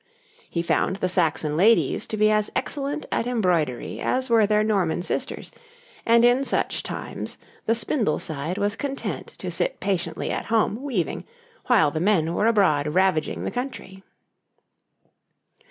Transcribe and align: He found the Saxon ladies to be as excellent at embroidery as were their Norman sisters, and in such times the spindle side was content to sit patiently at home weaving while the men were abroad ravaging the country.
He 0.49 0.63
found 0.63 0.95
the 0.95 1.07
Saxon 1.07 1.55
ladies 1.55 2.07
to 2.07 2.17
be 2.17 2.31
as 2.31 2.51
excellent 2.55 3.05
at 3.11 3.27
embroidery 3.27 3.99
as 3.99 4.31
were 4.31 4.47
their 4.47 4.63
Norman 4.63 5.03
sisters, 5.03 5.51
and 6.07 6.25
in 6.25 6.43
such 6.43 6.81
times 6.81 7.37
the 7.67 7.75
spindle 7.75 8.17
side 8.17 8.57
was 8.57 8.75
content 8.75 9.27
to 9.37 9.51
sit 9.51 9.79
patiently 9.79 10.31
at 10.31 10.45
home 10.45 10.81
weaving 10.81 11.23
while 11.67 11.91
the 11.91 11.99
men 11.99 12.33
were 12.33 12.47
abroad 12.47 12.87
ravaging 12.87 13.43
the 13.43 13.51
country. 13.51 14.01